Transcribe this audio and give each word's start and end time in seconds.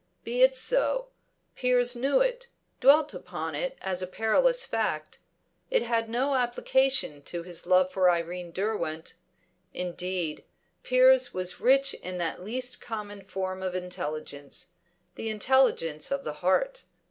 Be 0.23 0.41
it 0.41 0.55
so; 0.55 1.09
Piers 1.55 1.95
knew 1.95 2.21
it, 2.21 2.47
dwelt 2.79 3.13
upon 3.13 3.53
it 3.53 3.77
as 3.83 4.01
a 4.01 4.07
perilous 4.07 4.65
fact; 4.65 5.19
it 5.69 5.83
had 5.83 6.09
no 6.09 6.33
application 6.33 7.21
to 7.25 7.43
his 7.43 7.67
love 7.67 7.91
for 7.91 8.09
Irene 8.09 8.51
Derwent. 8.51 9.13
Indeed, 9.75 10.43
Piers 10.81 11.35
was 11.35 11.61
rich 11.61 11.93
in 11.93 12.17
that 12.17 12.41
least 12.41 12.81
common 12.81 13.23
form 13.23 13.61
of 13.61 13.75
intelligence 13.75 14.69
the 15.13 15.29
intelligence 15.29 16.09
of 16.09 16.23
the 16.23 16.33
heart. 16.41 16.85